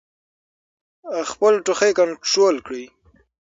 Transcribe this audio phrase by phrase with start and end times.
[1.31, 2.85] خپل ټوخی کنټرول کړئ.